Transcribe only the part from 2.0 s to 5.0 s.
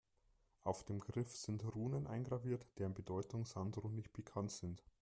eingraviert, deren Bedeutung Sandro nicht bekannt sind.